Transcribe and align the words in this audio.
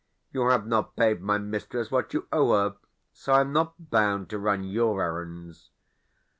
"You 0.33 0.47
have 0.49 0.65
not 0.65 0.95
paid 0.95 1.21
my 1.21 1.37
mistress 1.37 1.91
what 1.91 2.11
you 2.15 2.27
owe 2.31 2.53
her, 2.53 2.75
so 3.13 3.33
I 3.33 3.41
am 3.41 3.53
not 3.53 3.91
bound 3.91 4.31
to 4.31 4.39
run 4.39 4.63
your 4.63 4.99
errands." 4.99 5.69